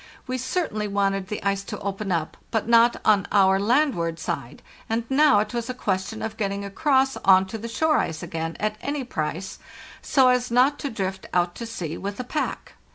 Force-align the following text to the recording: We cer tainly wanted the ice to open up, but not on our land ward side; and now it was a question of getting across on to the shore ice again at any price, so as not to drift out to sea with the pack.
We 0.25 0.39
cer 0.39 0.67
tainly 0.67 0.89
wanted 0.89 1.27
the 1.27 1.43
ice 1.43 1.61
to 1.65 1.79
open 1.79 2.11
up, 2.11 2.35
but 2.49 2.67
not 2.67 2.99
on 3.05 3.27
our 3.31 3.59
land 3.59 3.93
ward 3.93 4.17
side; 4.17 4.63
and 4.89 5.03
now 5.11 5.37
it 5.41 5.53
was 5.53 5.69
a 5.69 5.75
question 5.75 6.23
of 6.23 6.37
getting 6.37 6.65
across 6.65 7.17
on 7.17 7.45
to 7.45 7.59
the 7.59 7.67
shore 7.67 7.99
ice 7.99 8.23
again 8.23 8.57
at 8.59 8.77
any 8.81 9.03
price, 9.03 9.59
so 10.01 10.29
as 10.29 10.49
not 10.49 10.79
to 10.79 10.89
drift 10.89 11.27
out 11.35 11.53
to 11.53 11.67
sea 11.67 11.99
with 11.99 12.17
the 12.17 12.23
pack. 12.23 12.73